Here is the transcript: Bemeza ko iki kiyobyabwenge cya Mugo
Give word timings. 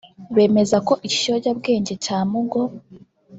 Bemeza 0.35 0.77
ko 0.87 0.93
iki 1.05 1.17
kiyobyabwenge 1.21 1.93
cya 2.03 2.17
Mugo 2.31 2.61